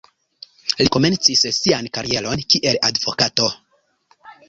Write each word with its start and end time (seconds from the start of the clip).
Li 0.79 0.87
komencis 0.95 1.45
sian 1.59 1.91
karieron 1.99 2.45
kiel 2.55 2.83
advokato. 2.93 3.55